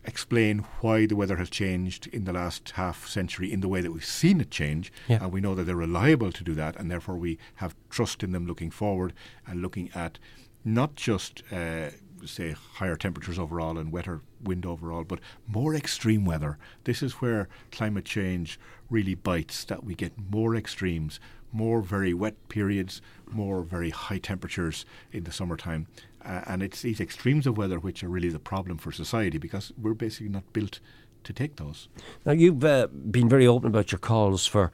explain 0.06 0.60
why 0.80 1.06
the 1.06 1.16
weather 1.16 1.36
has 1.36 1.50
changed 1.50 2.06
in 2.08 2.24
the 2.24 2.32
last 2.32 2.70
half 2.70 3.06
century 3.06 3.52
in 3.52 3.60
the 3.60 3.68
way 3.68 3.80
that 3.80 3.92
we've 3.92 4.04
seen 4.04 4.40
it 4.40 4.50
change. 4.50 4.92
Yeah. 5.08 5.22
And 5.22 5.32
we 5.32 5.40
know 5.40 5.54
that 5.54 5.64
they're 5.64 5.76
reliable 5.76 6.32
to 6.32 6.44
do 6.44 6.54
that, 6.54 6.76
and 6.76 6.90
therefore 6.90 7.16
we 7.16 7.38
have 7.56 7.74
trust 7.90 8.22
in 8.22 8.32
them 8.32 8.46
looking 8.46 8.70
forward 8.70 9.12
and 9.46 9.62
looking 9.62 9.90
at 9.94 10.18
not 10.64 10.94
just. 10.94 11.42
Uh, 11.52 11.90
say 12.24 12.52
higher 12.52 12.96
temperatures 12.96 13.38
overall 13.38 13.78
and 13.78 13.92
wetter 13.92 14.20
wind 14.42 14.64
overall, 14.64 15.04
but 15.04 15.20
more 15.46 15.74
extreme 15.74 16.24
weather. 16.24 16.58
This 16.84 17.02
is 17.02 17.14
where 17.14 17.48
climate 17.70 18.04
change 18.04 18.58
really 18.90 19.14
bites, 19.14 19.64
that 19.64 19.84
we 19.84 19.94
get 19.94 20.12
more 20.30 20.56
extremes, 20.56 21.20
more 21.52 21.82
very 21.82 22.14
wet 22.14 22.48
periods, 22.48 23.00
more 23.30 23.62
very 23.62 23.90
high 23.90 24.18
temperatures 24.18 24.84
in 25.12 25.24
the 25.24 25.32
summertime. 25.32 25.86
Uh, 26.26 26.42
and 26.46 26.62
it's 26.62 26.82
these 26.82 27.00
extremes 27.00 27.46
of 27.46 27.56
weather 27.56 27.78
which 27.78 28.02
are 28.02 28.08
really 28.08 28.28
the 28.28 28.40
problem 28.40 28.78
for 28.78 28.90
society 28.90 29.38
because 29.38 29.72
we're 29.80 29.94
basically 29.94 30.28
not 30.28 30.52
built 30.52 30.80
to 31.22 31.32
take 31.32 31.56
those. 31.56 31.88
Now, 32.24 32.32
you've 32.32 32.64
uh, 32.64 32.88
been 32.88 33.28
very 33.28 33.46
open 33.46 33.68
about 33.68 33.92
your 33.92 33.98
calls 34.00 34.46
for 34.46 34.72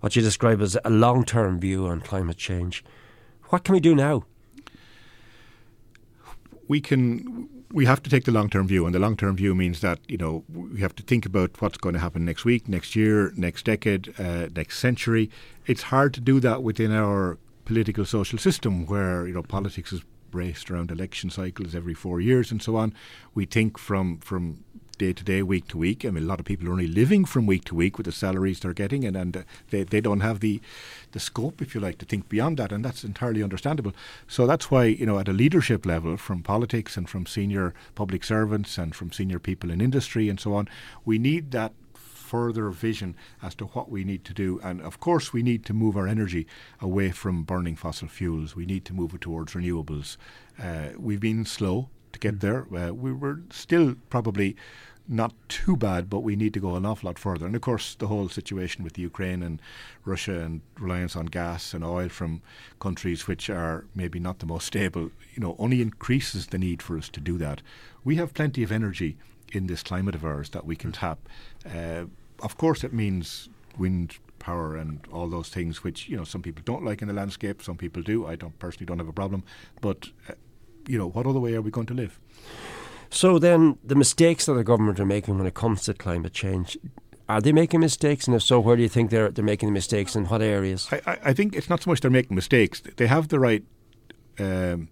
what 0.00 0.16
you 0.16 0.22
describe 0.22 0.62
as 0.62 0.78
a 0.84 0.90
long 0.90 1.24
term 1.24 1.60
view 1.60 1.86
on 1.86 2.00
climate 2.00 2.38
change. 2.38 2.84
What 3.48 3.64
can 3.64 3.74
we 3.74 3.80
do 3.80 3.94
now? 3.94 4.24
We 6.68 6.80
can. 6.80 7.48
We 7.72 7.86
have 7.86 8.02
to 8.04 8.10
take 8.10 8.24
the 8.24 8.30
long 8.30 8.48
term 8.48 8.68
view, 8.68 8.86
and 8.86 8.94
the 8.94 8.98
long 8.98 9.16
term 9.16 9.36
view 9.36 9.54
means 9.54 9.80
that 9.80 9.98
you 10.08 10.16
know 10.16 10.44
we 10.52 10.80
have 10.80 10.94
to 10.96 11.02
think 11.02 11.26
about 11.26 11.60
what's 11.60 11.76
going 11.76 11.94
to 11.94 11.98
happen 11.98 12.24
next 12.24 12.44
week, 12.44 12.68
next 12.68 12.94
year, 12.94 13.32
next 13.36 13.64
decade, 13.64 14.14
uh, 14.18 14.48
next 14.54 14.78
century. 14.78 15.28
It's 15.66 15.82
hard 15.82 16.14
to 16.14 16.20
do 16.20 16.40
that 16.40 16.62
within 16.62 16.92
our 16.92 17.38
political 17.64 18.04
social 18.04 18.38
system, 18.38 18.86
where 18.86 19.26
you 19.26 19.34
know 19.34 19.42
politics 19.42 19.92
is 19.92 20.02
raced 20.34 20.70
around 20.70 20.90
election 20.90 21.30
cycles 21.30 21.74
every 21.74 21.94
four 21.94 22.20
years 22.20 22.50
and 22.50 22.62
so 22.62 22.76
on. 22.76 22.94
We 23.34 23.46
think 23.46 23.78
from 23.78 24.18
from 24.18 24.64
day 24.98 25.12
to 25.12 25.24
day, 25.24 25.42
week 25.42 25.68
to 25.68 25.78
week. 25.78 26.04
I 26.04 26.10
mean, 26.10 26.24
a 26.24 26.26
lot 26.26 26.40
of 26.40 26.46
people 26.46 26.68
are 26.68 26.72
only 26.72 26.86
living 26.86 27.24
from 27.24 27.46
week 27.46 27.64
to 27.64 27.74
week 27.74 27.98
with 27.98 28.06
the 28.06 28.12
salaries 28.12 28.60
they're 28.60 28.72
getting, 28.72 29.04
and, 29.04 29.16
and 29.16 29.36
uh, 29.36 29.42
they, 29.70 29.82
they 29.82 30.00
don't 30.00 30.20
have 30.20 30.40
the 30.40 30.60
the 31.12 31.20
scope, 31.20 31.62
if 31.62 31.74
you 31.74 31.80
like, 31.80 31.98
to 31.98 32.06
think 32.06 32.28
beyond 32.28 32.56
that, 32.58 32.72
and 32.72 32.84
that's 32.84 33.04
entirely 33.04 33.42
understandable. 33.42 33.92
So 34.26 34.46
that's 34.46 34.70
why, 34.70 34.84
you 34.84 35.06
know, 35.06 35.18
at 35.18 35.28
a 35.28 35.32
leadership 35.32 35.86
level, 35.86 36.16
from 36.16 36.42
politics 36.42 36.96
and 36.96 37.08
from 37.08 37.26
senior 37.26 37.74
public 37.94 38.24
servants 38.24 38.78
and 38.78 38.94
from 38.94 39.12
senior 39.12 39.38
people 39.38 39.70
in 39.70 39.80
industry 39.80 40.28
and 40.28 40.40
so 40.40 40.54
on, 40.54 40.68
we 41.04 41.18
need 41.18 41.50
that 41.52 41.72
further 42.34 42.68
vision 42.70 43.14
as 43.46 43.54
to 43.54 43.64
what 43.66 43.88
we 43.88 44.02
need 44.02 44.24
to 44.24 44.34
do. 44.34 44.58
And 44.68 44.80
of 44.80 44.98
course, 44.98 45.32
we 45.32 45.42
need 45.50 45.64
to 45.66 45.72
move 45.72 45.96
our 45.96 46.08
energy 46.08 46.48
away 46.80 47.12
from 47.12 47.44
burning 47.44 47.76
fossil 47.76 48.08
fuels. 48.08 48.56
We 48.56 48.66
need 48.66 48.84
to 48.86 48.92
move 48.92 49.14
it 49.14 49.20
towards 49.20 49.54
renewables. 49.54 50.16
Uh, 50.66 50.88
we've 50.98 51.20
been 51.20 51.44
slow 51.44 51.76
to 52.12 52.18
get 52.18 52.40
there. 52.40 52.66
Uh, 52.74 52.92
we 52.92 53.12
were 53.12 53.38
still 53.50 53.94
probably 54.10 54.56
not 55.06 55.32
too 55.48 55.76
bad, 55.76 56.10
but 56.10 56.20
we 56.28 56.34
need 56.34 56.54
to 56.54 56.60
go 56.66 56.74
an 56.74 56.86
awful 56.86 57.06
lot 57.06 57.20
further. 57.20 57.46
And 57.46 57.54
of 57.54 57.62
course, 57.62 57.94
the 57.94 58.08
whole 58.08 58.28
situation 58.28 58.82
with 58.82 58.98
Ukraine 58.98 59.40
and 59.46 59.62
Russia 60.04 60.40
and 60.40 60.60
reliance 60.88 61.14
on 61.14 61.26
gas 61.26 61.72
and 61.72 61.84
oil 61.84 62.08
from 62.08 62.42
countries 62.80 63.28
which 63.28 63.48
are 63.48 63.84
maybe 63.94 64.18
not 64.18 64.40
the 64.40 64.46
most 64.46 64.66
stable, 64.66 65.10
you 65.34 65.40
know, 65.44 65.54
only 65.60 65.80
increases 65.80 66.48
the 66.48 66.58
need 66.58 66.82
for 66.82 66.98
us 66.98 67.08
to 67.10 67.20
do 67.20 67.38
that. 67.38 67.62
We 68.02 68.16
have 68.16 68.34
plenty 68.34 68.64
of 68.64 68.72
energy 68.72 69.16
in 69.52 69.66
this 69.66 69.82
climate 69.82 70.14
of 70.14 70.24
ours 70.24 70.50
that 70.50 70.64
we 70.64 70.76
can 70.76 70.92
tap. 70.92 71.18
Uh, 71.64 72.04
of 72.40 72.56
course, 72.56 72.84
it 72.84 72.92
means 72.92 73.48
wind 73.78 74.18
power 74.38 74.76
and 74.76 75.00
all 75.10 75.28
those 75.28 75.48
things, 75.48 75.82
which 75.82 76.08
you 76.08 76.16
know 76.16 76.24
some 76.24 76.42
people 76.42 76.62
don't 76.64 76.84
like 76.84 77.02
in 77.02 77.08
the 77.08 77.14
landscape. 77.14 77.62
Some 77.62 77.76
people 77.76 78.02
do. 78.02 78.26
I 78.26 78.36
don't 78.36 78.58
personally 78.58 78.86
don't 78.86 78.98
have 78.98 79.08
a 79.08 79.12
problem, 79.12 79.42
but 79.80 80.08
uh, 80.28 80.34
you 80.86 80.98
know, 80.98 81.08
what 81.08 81.26
other 81.26 81.40
way 81.40 81.54
are 81.54 81.62
we 81.62 81.70
going 81.70 81.86
to 81.86 81.94
live? 81.94 82.20
So 83.10 83.38
then, 83.38 83.78
the 83.84 83.94
mistakes 83.94 84.46
that 84.46 84.54
the 84.54 84.64
government 84.64 84.98
are 85.00 85.06
making 85.06 85.38
when 85.38 85.46
it 85.46 85.54
comes 85.54 85.84
to 85.84 85.94
climate 85.94 86.32
change. 86.32 86.76
Are 87.26 87.40
they 87.40 87.52
making 87.52 87.80
mistakes, 87.80 88.26
and 88.26 88.36
if 88.36 88.42
so, 88.42 88.60
where 88.60 88.76
do 88.76 88.82
you 88.82 88.88
think 88.88 89.10
they're 89.10 89.30
they're 89.30 89.44
making 89.44 89.70
the 89.70 89.72
mistakes, 89.72 90.14
in 90.14 90.26
what 90.26 90.42
areas? 90.42 90.88
I, 90.92 91.18
I 91.24 91.32
think 91.32 91.56
it's 91.56 91.70
not 91.70 91.82
so 91.82 91.90
much 91.90 92.00
they're 92.00 92.10
making 92.10 92.34
mistakes; 92.34 92.82
they 92.96 93.06
have 93.06 93.28
the 93.28 93.40
right 93.40 93.64
um, 94.38 94.88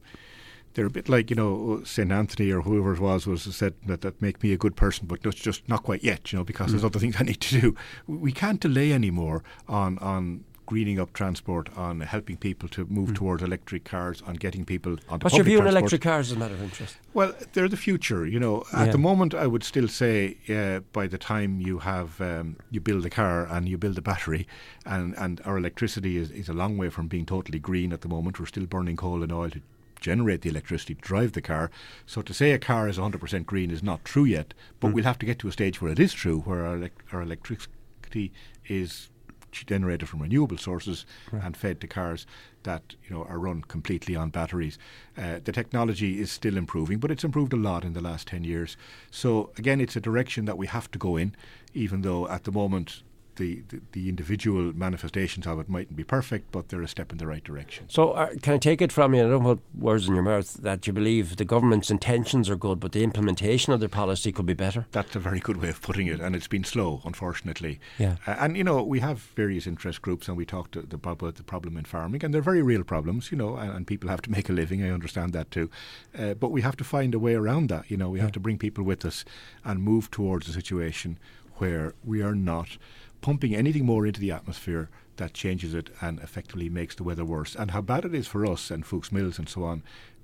they're 0.75 0.87
a 0.87 0.91
bit 0.91 1.09
like 1.09 1.31
you 1.31 1.37
know 1.37 1.83
Saint 1.85 2.13
Anthony 2.13 2.51
or 2.51 2.63
whoever 2.63 2.95
it 2.95 3.01
was 3.01 3.27
was 3.27 3.43
said 3.43 3.75
that 3.87 4.01
that 4.03 4.21
make 4.21 4.43
me 4.43 4.53
a 4.53 4.57
good 4.57 4.77
person, 4.77 5.07
but 5.07 5.23
that's 5.23 5.37
just 5.37 5.69
not 5.69 5.83
quite 5.83 6.03
yet, 6.03 6.33
you 6.33 6.39
know, 6.39 6.45
because 6.45 6.69
mm. 6.69 6.71
there's 6.73 6.85
other 6.85 6.99
things 6.99 7.17
I 7.19 7.25
need 7.25 7.41
to 7.41 7.61
do. 7.61 7.77
We 8.07 8.33
can't 8.33 8.61
delay 8.61 8.93
anymore 8.93 9.43
on 9.69 9.99
on 9.99 10.45
greening 10.67 10.99
up 10.99 11.13
transport, 11.13 11.69
on 11.77 12.01
helping 12.01 12.37
people 12.37 12.67
to 12.67 12.87
move 12.87 13.11
mm. 13.11 13.15
towards 13.15 13.43
electric 13.43 13.85
cars, 13.85 14.23
on 14.27 14.35
getting 14.35 14.65
people 14.65 14.97
onto 15.09 15.25
What's 15.25 15.37
your 15.37 15.45
view 15.45 15.61
on 15.61 15.67
electric 15.67 16.01
cars 16.01 16.31
as 16.31 16.37
a 16.37 16.39
matter 16.39 16.55
of 16.55 16.63
interest? 16.63 16.97
Well, 17.13 17.35
they're 17.53 17.69
the 17.69 17.77
future. 17.77 18.27
You 18.27 18.41
know, 18.41 18.65
at 18.73 18.87
yeah. 18.87 18.93
the 18.93 18.99
moment, 18.99 19.35
I 19.35 19.47
would 19.47 19.65
still 19.65 19.89
say 19.89 20.39
uh, 20.49 20.81
by 20.93 21.07
the 21.09 21.19
time 21.19 21.61
you 21.61 21.81
have 21.81 22.21
um, 22.21 22.57
you 22.71 22.81
build 22.81 23.05
a 23.05 23.11
car 23.11 23.47
and 23.47 23.69
you 23.69 23.77
build 23.77 23.99
a 23.99 24.03
battery, 24.03 24.47
and 24.87 25.15
and 25.19 25.41
our 25.45 25.59
electricity 25.59 26.17
is, 26.17 26.31
is 26.31 26.49
a 26.49 26.55
long 26.55 26.79
way 26.79 26.89
from 26.89 27.09
being 27.09 27.27
totally 27.27 27.59
green 27.59 27.93
at 27.93 28.01
the 28.01 28.09
moment. 28.09 28.41
We're 28.41 28.47
still 28.47 28.67
burning 28.67 28.97
coal 28.97 29.23
and 29.23 29.33
oil 29.33 29.51
to 29.51 29.61
generate 30.03 30.43
the 30.43 30.51
electricity 30.51 30.95
to 30.95 31.01
drive 31.01 31.33
the 31.33 31.41
car. 31.41 31.71
So 32.05 32.21
to 32.21 32.35
say 32.35 32.51
a 32.53 32.59
car 32.59 32.89
is 32.89 32.99
100% 32.99 33.47
green 33.47 33.71
is 33.71 33.83
not 33.83 34.05
true 34.05 34.25
yet, 34.25 34.53
but 34.81 34.89
mm. 34.89 34.95
we'll 34.95 35.05
have 35.05 35.19
to 35.21 35.27
get 35.27 35.39
to 35.39 35.49
a 35.49 35.53
stage 35.53 35.81
where 35.81 35.93
it 35.93 35.99
is 35.99 36.13
true, 36.13 36.41
where 36.41 36.67
our, 36.67 36.91
our 37.13 37.23
electricity 37.23 38.33
is 38.67 39.09
generated 39.53 40.09
from 40.09 40.23
renewable 40.23 40.57
sources 40.57 41.05
right. 41.31 41.45
and 41.45 41.57
fed 41.57 41.81
to 41.81 41.87
cars 41.87 42.27
that 42.63 42.95
you 43.05 43.15
know 43.15 43.25
are 43.25 43.39
run 43.39 43.63
completely 43.63 44.17
on 44.17 44.31
batteries. 44.31 44.79
Uh, 45.17 45.41
the 45.45 45.53
technology 45.53 46.21
is 46.21 46.33
still 46.33 46.57
improving, 46.57 46.99
but 46.99 47.11
it's 47.11 47.25
improved 47.25 47.53
a 47.53 47.57
lot 47.57 47.85
in 47.85 47.93
the 47.93 48.01
last 48.01 48.27
ten 48.27 48.45
years. 48.45 48.77
So 49.11 49.53
again, 49.59 49.81
it's 49.81 49.97
a 49.97 50.01
direction 50.01 50.47
that 50.47 50.59
we 50.59 50.67
have 50.67 50.91
to 50.93 50.99
go 50.99 51.17
in, 51.17 51.35
even 51.75 52.03
though 52.03 52.27
at 52.29 52.45
the 52.45 52.53
moment 52.53 53.03
the, 53.43 53.63
the, 53.69 53.81
the 53.93 54.09
individual 54.09 54.73
manifestations 54.73 55.47
of 55.47 55.59
it 55.59 55.69
mightn't 55.69 55.97
be 55.97 56.05
perfect, 56.05 56.53
but 56.53 56.69
they're 56.69 56.83
a 56.83 56.89
step 56.89 57.11
in 57.11 57.19
the 57.19 57.27
right 57.27 57.43
direction. 57.43 57.89
So, 57.89 58.13
uh, 58.13 58.31
can 58.41 58.55
I 58.55 58.59
take 58.59 58.81
it 58.81 58.93
from 58.93 59.15
you? 59.15 59.27
I 59.27 59.29
don't 59.29 59.43
put 59.43 59.61
words 59.77 60.07
in 60.07 60.15
your 60.15 60.23
mouth 60.23 60.55
that 60.55 60.87
you 60.87 60.93
believe 60.93 61.37
the 61.37 61.45
government's 61.45 61.91
intentions 61.91 62.49
are 62.49 62.57
good, 62.57 62.79
but 62.79 62.93
the 62.93 63.03
implementation 63.03 63.73
of 63.73 63.81
their 63.81 63.89
policy 63.89 64.31
could 64.31 64.47
be 64.47 64.55
better. 64.55 64.87
That's 64.93 65.17
a 65.17 65.19
very 65.19 65.41
good 65.41 65.57
way 65.57 65.71
of 65.71 65.83
putting 65.83 66.07
it, 66.07 66.21
and 66.21 66.37
it's 66.37 66.47
been 66.47 66.63
slow, 66.63 67.03
unfortunately. 67.05 67.81
Yeah. 67.99 68.17
Uh, 68.27 68.37
and 68.39 68.57
you 68.57 68.63
know, 68.63 68.81
we 68.83 69.01
have 69.01 69.19
various 69.35 69.67
interest 69.67 70.03
groups, 70.03 70.29
and 70.29 70.37
we 70.37 70.45
talked 70.45 70.77
about 70.77 71.35
the 71.35 71.43
problem 71.43 71.77
in 71.77 71.85
farming, 71.85 72.25
and 72.25 72.33
they're 72.33 72.43
very 72.43 72.63
real 72.63 72.85
problems. 72.85 73.33
You 73.33 73.39
know, 73.39 73.57
and, 73.57 73.73
and 73.73 73.87
people 73.87 74.09
have 74.09 74.23
to 74.23 74.31
make 74.31 74.49
a 74.49 74.53
living. 74.53 74.85
I 74.85 74.91
understand 74.91 75.33
that 75.33 75.51
too, 75.51 75.69
uh, 76.17 76.35
but 76.35 76.51
we 76.51 76.63
have 76.63 76.77
to 76.77 76.85
find 76.85 77.13
a 77.15 77.19
way 77.19 77.35
around 77.35 77.69
that. 77.71 77.91
You 77.91 77.97
know, 77.97 78.11
we 78.11 78.19
yeah. 78.19 78.25
have 78.25 78.33
to 78.33 78.41
bring 78.41 78.59
people 78.59 78.85
with 78.85 79.05
us 79.05 79.25
and 79.65 79.83
move 79.83 80.11
towards 80.13 80.49
a 80.49 80.53
situation 80.53 81.19
where 81.57 81.95
we 82.05 82.23
are 82.23 82.35
not 82.35 82.77
pumping 83.23 83.55
anything 83.55 83.87
more 83.87 84.07
into 84.07 84.21
the 84.21 84.31
atmosphere 84.31 84.91
that 85.17 85.33
changes 85.33 85.73
it 85.73 85.89
and 86.01 86.21
effectively 86.21 86.69
makes 86.69 86.95
the 86.95 87.05
weather 87.05 87.25
worse. 87.25 87.55
And 87.55 87.71
how 87.71 87.81
bad 87.81 88.05
it 88.05 88.15
is 88.15 88.27
for 88.27 88.45
us 88.45 88.71
and 88.71 88.85
Foulkes 88.85 89.13
Mills 89.13 89.39
and 89.39 89.49
so 89.49 89.65
on, 89.65 89.83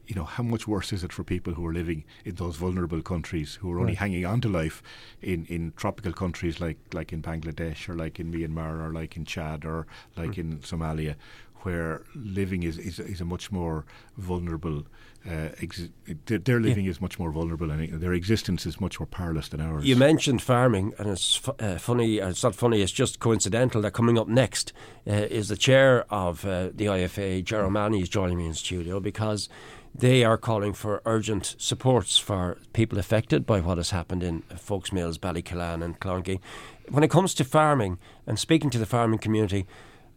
you 0.08 0.14
know, 0.14 0.24
how 0.24 0.42
much 0.42 0.66
worse 0.66 0.92
is 0.92 1.04
it 1.04 1.12
for 1.12 1.22
people 1.22 1.52
who 1.52 1.66
are 1.66 1.72
living 1.72 2.04
in 2.24 2.34
those 2.36 2.56
vulnerable 2.56 3.02
countries 3.02 3.56
who 3.56 3.70
are 3.70 3.78
only 3.78 3.92
right. 3.92 3.98
hanging 3.98 4.24
on 4.24 4.40
to 4.40 4.48
life 4.48 4.82
in, 5.20 5.44
in 5.46 5.74
tropical 5.76 6.12
countries 6.12 6.60
like, 6.60 6.78
like 6.94 7.12
in 7.12 7.20
Bangladesh 7.22 7.88
or 7.88 7.94
like 7.94 8.18
in 8.18 8.32
Myanmar 8.32 8.80
or 8.80 8.92
like 8.92 9.16
in 9.16 9.26
Chad 9.26 9.66
or 9.66 9.86
like 10.16 10.32
mm. 10.32 10.38
in 10.38 10.58
Somalia, 10.60 11.14
where 11.62 12.02
living 12.14 12.62
is, 12.62 12.78
is, 12.78 12.98
is 12.98 13.20
a 13.20 13.24
much 13.24 13.50
more 13.50 13.84
vulnerable 14.16 14.84
uh, 15.28 15.48
ex- 15.60 15.88
their 16.26 16.60
living 16.60 16.84
yeah. 16.84 16.90
is 16.90 17.00
much 17.00 17.18
more 17.18 17.30
vulnerable 17.30 17.70
and 17.70 18.00
their 18.00 18.12
existence 18.12 18.64
is 18.64 18.80
much 18.80 18.98
more 19.00 19.06
perilous 19.06 19.48
than 19.48 19.60
ours. 19.60 19.84
You 19.84 19.96
mentioned 19.96 20.40
farming, 20.42 20.94
and 20.98 21.08
it's 21.08 21.40
uh, 21.58 21.76
funny. 21.78 22.18
It's 22.18 22.42
not 22.42 22.54
funny. 22.54 22.80
It's 22.82 22.92
just 22.92 23.18
coincidental 23.18 23.82
that 23.82 23.92
coming 23.92 24.18
up 24.18 24.28
next 24.28 24.72
uh, 25.06 25.12
is 25.12 25.48
the 25.48 25.56
chair 25.56 26.06
of 26.12 26.44
uh, 26.44 26.70
the 26.74 26.86
IFA, 26.86 27.44
Jerome 27.44 27.94
is 27.94 28.08
joining 28.08 28.38
me 28.38 28.46
in 28.46 28.54
studio 28.54 29.00
because 29.00 29.48
they 29.94 30.24
are 30.24 30.38
calling 30.38 30.72
for 30.72 31.02
urgent 31.04 31.56
supports 31.58 32.18
for 32.18 32.58
people 32.72 32.98
affected 32.98 33.44
by 33.44 33.60
what 33.60 33.78
has 33.78 33.90
happened 33.90 34.22
in 34.22 34.42
Foulkes 34.56 34.92
Mills, 34.92 35.18
Ballykillan, 35.18 35.82
and 35.82 35.98
Clongeen. 35.98 36.40
When 36.88 37.02
it 37.02 37.10
comes 37.10 37.34
to 37.34 37.44
farming 37.44 37.98
and 38.26 38.38
speaking 38.38 38.70
to 38.70 38.78
the 38.78 38.86
farming 38.86 39.18
community, 39.18 39.66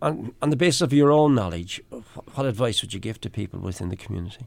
on, 0.02 0.34
on 0.42 0.50
the 0.50 0.56
basis 0.56 0.82
of 0.82 0.94
your 0.94 1.12
own 1.12 1.36
knowledge, 1.36 1.82
what 2.34 2.46
advice 2.46 2.82
would 2.82 2.94
you 2.94 3.00
give 3.00 3.22
to 3.22 3.30
people 3.30 3.60
within 3.60 3.90
the 3.90 3.96
community? 3.96 4.46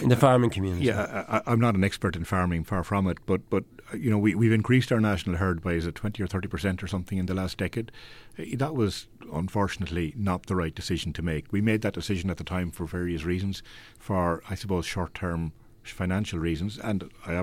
in 0.00 0.08
the 0.08 0.16
farming 0.16 0.50
community. 0.50 0.86
Yeah, 0.86 1.40
I, 1.44 1.52
am 1.52 1.60
not 1.60 1.74
an 1.74 1.84
expert 1.84 2.16
in 2.16 2.24
farming, 2.24 2.64
far 2.64 2.84
from 2.84 3.06
it, 3.06 3.18
but 3.26 3.48
but 3.50 3.64
you 3.94 4.10
know 4.10 4.18
we 4.18 4.34
we've 4.34 4.52
increased 4.52 4.92
our 4.92 5.00
national 5.00 5.36
herd 5.36 5.62
by 5.62 5.72
is 5.72 5.86
it 5.86 5.94
20 5.94 6.22
or 6.22 6.26
30 6.26 6.48
percent 6.48 6.82
or 6.82 6.86
something 6.86 7.18
in 7.18 7.26
the 7.26 7.34
last 7.34 7.58
decade. 7.58 7.90
Eh, 8.38 8.54
that 8.56 8.74
was 8.74 9.08
unfortunately 9.32 10.14
not 10.16 10.46
the 10.46 10.56
right 10.56 10.74
decision 10.74 11.12
to 11.14 11.22
make. 11.22 11.52
We 11.52 11.60
made 11.60 11.82
that 11.82 11.94
decision 11.94 12.30
at 12.30 12.36
the 12.36 12.44
time 12.44 12.70
for 12.70 12.86
various 12.86 13.24
reasons, 13.24 13.62
for 13.98 14.42
I 14.48 14.54
suppose 14.54 14.86
short 14.86 15.14
term 15.14 15.52
financial 15.82 16.38
reasons, 16.38 16.78
and 16.78 17.10
I 17.26 17.34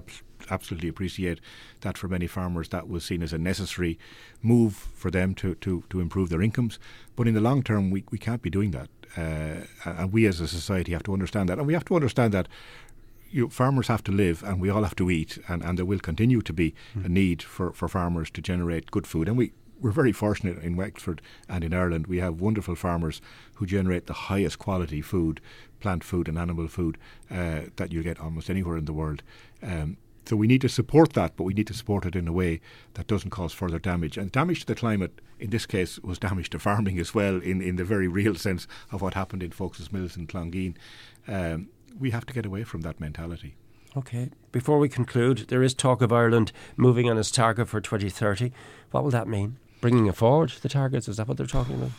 absolutely 0.50 0.90
appreciate 0.90 1.40
that 1.82 1.98
for 1.98 2.08
many 2.08 2.28
farmers 2.28 2.70
that 2.70 2.88
was 2.88 3.04
seen 3.04 3.24
as 3.24 3.34
a 3.34 3.38
necessary 3.38 3.98
move 4.42 4.76
for 4.76 5.12
them 5.12 5.36
to, 5.36 5.56
to, 5.56 5.84
to 5.90 6.00
improve 6.00 6.30
their 6.30 6.42
incomes. 6.42 6.80
But 7.16 7.28
in 7.28 7.34
the 7.34 7.42
long 7.42 7.64
term, 7.64 7.92
we, 7.92 8.04
we 8.12 8.18
can't 8.18 8.42
be 8.42 8.50
doing 8.50 8.72
that. 8.72 8.90
Uh, 9.18 9.66
and 9.86 10.12
we 10.12 10.26
as 10.26 10.42
a 10.42 10.48
society 10.48 10.92
have 10.92 11.04
to 11.04 11.14
understand 11.14 11.50
that. 11.50 11.58
And 11.58 11.68
we 11.68 11.74
have 11.74 11.86
to 11.86 11.96
understand 11.96 12.34
that 12.34 12.48
you 13.32 13.50
farmers 13.50 13.88
have 13.88 14.04
to 14.04 14.12
live 14.12 14.44
and 14.44 14.62
we 14.62 14.70
all 14.70 14.84
have 14.84 14.96
to 14.96 15.10
eat, 15.10 15.38
and, 15.48 15.64
and 15.64 15.78
there 15.78 15.86
will 15.86 16.00
continue 16.00 16.42
to 16.42 16.54
be 16.54 16.74
mm. 16.98 17.06
a 17.06 17.10
need 17.10 17.42
for, 17.42 17.74
for 17.74 17.88
farmers 17.88 18.30
to 18.32 18.42
generate 18.42 18.92
good 18.92 19.06
food. 19.06 19.28
And 19.28 19.38
we, 19.38 19.52
we're 19.82 19.92
very 19.92 20.14
fortunate 20.14 20.58
in 20.64 20.76
Wexford 20.76 21.22
and 21.50 21.64
in 21.64 21.74
Ireland. 21.74 22.08
We 22.08 22.20
have 22.20 22.40
wonderful 22.40 22.76
farmers 22.76 23.22
who 23.56 23.66
generate 23.66 24.08
the 24.08 24.14
highest 24.14 24.58
quality 24.58 25.02
food, 25.02 25.42
plant 25.80 26.04
food 26.04 26.28
and 26.28 26.38
animal 26.38 26.68
food, 26.68 26.98
uh, 27.30 27.62
that 27.76 27.92
you 27.92 28.04
get 28.04 28.20
almost 28.20 28.50
anywhere 28.50 28.78
in 28.78 28.86
the 28.86 28.94
world. 28.94 29.22
Um, 29.62 29.98
so 30.26 30.36
we 30.36 30.48
need 30.48 30.62
to 30.62 30.70
support 30.70 31.14
that, 31.14 31.36
but 31.36 31.44
we 31.44 31.54
need 31.54 31.68
to 31.68 31.74
support 31.74 32.06
it 32.06 32.16
in 32.16 32.28
a 32.28 32.34
way 32.34 32.60
that 32.96 33.08
doesn't 33.08 33.30
cause 33.30 33.54
further 33.54 33.80
damage. 33.80 34.18
And 34.18 34.32
damage 34.32 34.62
to 34.62 34.66
the 34.68 34.76
climate, 34.76 35.22
in 35.40 35.52
this 35.52 35.66
case, 35.66 36.00
was 36.00 36.20
damage 36.20 36.50
to 36.52 36.60
farming 36.60 37.00
as 37.06 37.14
well, 37.14 37.38
in, 37.42 37.62
in 37.62 37.76
the 37.76 37.86
very 37.86 38.08
real 38.08 38.36
sense 38.36 38.68
of 38.92 39.02
what 39.02 39.14
happened 39.14 39.44
in 39.44 39.52
Foulkes 39.52 39.92
Mills 39.92 40.16
and 40.16 40.28
Clongeen. 40.28 40.76
Um, 41.28 41.70
we 42.00 42.12
have 42.12 42.26
to 42.26 42.34
get 42.34 42.46
away 42.46 42.64
from 42.64 42.82
that 42.82 43.00
mentality. 43.00 43.56
Okay. 43.98 44.30
Before 44.52 44.80
we 44.80 44.90
conclude, 44.90 45.46
there 45.48 45.64
is 45.64 45.74
talk 45.74 46.02
of 46.02 46.12
Ireland 46.12 46.52
moving 46.76 47.10
on 47.10 47.18
its 47.18 47.32
target 47.32 47.70
for 47.70 47.80
2030. 47.80 48.52
What 48.92 49.04
will 49.04 49.12
that 49.12 49.28
mean? 49.28 49.58
Bringing 49.80 50.08
it 50.08 50.16
forward, 50.16 50.52
the 50.62 50.70
targets? 50.70 51.08
Is 51.08 51.18
that 51.18 51.28
what 51.28 51.38
they're 51.38 51.46
talking 51.46 51.76
about? 51.76 51.92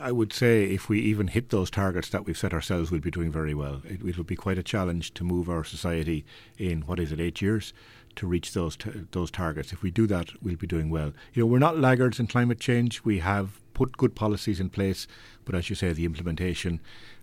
I 0.00 0.12
would 0.12 0.32
say 0.32 0.64
if 0.64 0.88
we 0.88 1.00
even 1.00 1.28
hit 1.28 1.50
those 1.50 1.70
targets 1.70 2.08
that 2.10 2.24
we've 2.24 2.38
set 2.38 2.52
ourselves, 2.52 2.90
we'll 2.90 3.00
be 3.00 3.10
doing 3.10 3.30
very 3.30 3.54
well. 3.54 3.82
It, 3.84 4.02
it 4.04 4.16
will 4.16 4.24
be 4.24 4.36
quite 4.36 4.58
a 4.58 4.62
challenge 4.62 5.14
to 5.14 5.24
move 5.24 5.48
our 5.48 5.64
society 5.64 6.24
in 6.56 6.82
what 6.82 7.00
is 7.00 7.12
it, 7.12 7.20
eight 7.20 7.40
years, 7.40 7.72
to 8.16 8.26
reach 8.26 8.52
those 8.52 8.76
t- 8.76 9.06
those 9.12 9.30
targets. 9.30 9.72
If 9.72 9.82
we 9.82 9.90
do 9.90 10.06
that, 10.08 10.30
we'll 10.42 10.56
be 10.56 10.66
doing 10.66 10.90
well. 10.90 11.12
You 11.32 11.42
know, 11.42 11.46
we're 11.46 11.58
not 11.58 11.78
laggards 11.78 12.18
in 12.20 12.26
climate 12.26 12.60
change. 12.60 13.04
We 13.04 13.20
have 13.20 13.60
put 13.74 13.96
good 13.96 14.14
policies 14.14 14.60
in 14.60 14.70
place, 14.70 15.06
but 15.44 15.54
as 15.54 15.70
you 15.70 15.76
say, 15.76 15.92
the 15.92 16.04
implementation 16.04 16.80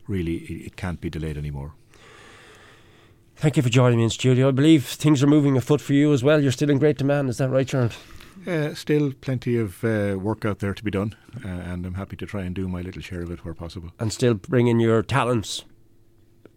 really 0.08 0.36
it, 0.36 0.68
it 0.68 0.76
can't 0.76 1.02
be 1.02 1.10
delayed 1.10 1.38
anymore. 1.38 1.74
Thank 3.36 3.58
you 3.58 3.64
for 3.64 3.70
joining 3.70 3.98
me 3.98 4.06
in 4.06 4.10
studio. 4.10 4.48
I 4.48 4.52
believe 4.52 4.86
things 4.86 5.22
are 5.22 5.28
moving 5.28 5.58
afoot 5.58 5.82
for 5.82 5.92
you 5.94 6.14
as 6.14 6.24
well. 6.24 6.42
You're 6.42 6.54
still 6.54 6.70
in 6.70 6.78
great 6.78 6.98
demand, 6.98 7.30
is 7.30 7.38
that 7.40 7.50
right, 7.50 7.68
Charles? 7.68 7.98
Uh, 8.46 8.74
still 8.74 9.12
plenty 9.22 9.58
of 9.58 9.84
uh, 9.84 10.18
work 10.20 10.46
out 10.46 10.60
there 10.60 10.74
to 10.74 10.84
be 10.84 10.92
done, 10.92 11.16
uh, 11.44 11.48
and 11.48 11.86
I'm 11.86 11.96
happy 11.96 12.16
to 12.18 12.26
try 12.26 12.44
and 12.44 12.54
do 12.54 12.68
my 12.68 12.82
little 12.82 13.02
share 13.02 13.22
of 13.22 13.32
it 13.32 13.44
where 13.44 13.54
possible. 13.54 13.92
And 14.00 14.14
still 14.14 14.34
bringing 14.36 14.80
your 14.80 15.02
talents 15.02 15.64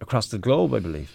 across 0.00 0.28
the 0.28 0.38
globe, 0.38 0.75
I 0.75 0.80
believe. 0.80 1.11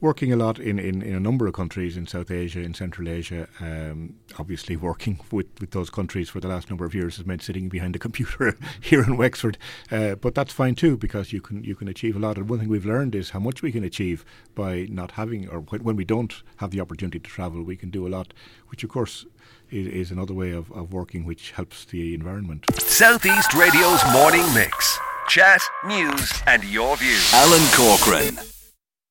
Working 0.00 0.32
a 0.32 0.36
lot 0.36 0.58
in, 0.58 0.78
in, 0.78 1.02
in 1.02 1.14
a 1.14 1.20
number 1.20 1.46
of 1.46 1.52
countries 1.52 1.96
in 1.96 2.06
South 2.06 2.30
Asia, 2.30 2.60
in 2.60 2.72
Central 2.72 3.06
Asia. 3.06 3.46
Um, 3.60 4.14
obviously, 4.38 4.74
working 4.74 5.20
with, 5.30 5.46
with 5.60 5.72
those 5.72 5.90
countries 5.90 6.30
for 6.30 6.40
the 6.40 6.48
last 6.48 6.70
number 6.70 6.86
of 6.86 6.94
years 6.94 7.18
has 7.18 7.26
meant 7.26 7.42
sitting 7.42 7.68
behind 7.68 7.94
a 7.96 7.98
computer 7.98 8.56
here 8.80 9.02
in 9.02 9.18
Wexford. 9.18 9.58
Uh, 9.90 10.14
but 10.14 10.34
that's 10.34 10.54
fine 10.54 10.74
too 10.74 10.96
because 10.96 11.34
you 11.34 11.42
can 11.42 11.62
you 11.64 11.74
can 11.74 11.86
achieve 11.86 12.16
a 12.16 12.18
lot. 12.18 12.38
And 12.38 12.48
one 12.48 12.60
thing 12.60 12.68
we've 12.68 12.86
learned 12.86 13.14
is 13.14 13.30
how 13.30 13.40
much 13.40 13.60
we 13.60 13.72
can 13.72 13.84
achieve 13.84 14.24
by 14.54 14.86
not 14.90 15.12
having, 15.12 15.48
or 15.48 15.60
when 15.60 15.96
we 15.96 16.04
don't 16.04 16.42
have 16.56 16.70
the 16.70 16.80
opportunity 16.80 17.18
to 17.18 17.30
travel, 17.30 17.62
we 17.62 17.76
can 17.76 17.90
do 17.90 18.06
a 18.06 18.08
lot. 18.08 18.32
Which, 18.68 18.82
of 18.84 18.90
course, 18.90 19.26
is, 19.70 19.86
is 19.86 20.10
another 20.10 20.34
way 20.34 20.50
of, 20.52 20.72
of 20.72 20.92
working 20.92 21.24
which 21.24 21.50
helps 21.52 21.84
the 21.84 22.14
environment. 22.14 22.64
Southeast 22.78 23.52
Radio's 23.54 24.02
morning 24.12 24.46
mix. 24.54 24.98
Chat, 25.28 25.60
news, 25.86 26.42
and 26.46 26.64
your 26.64 26.96
views. 26.96 27.32
Alan 27.34 27.66
Corcoran. 27.74 28.59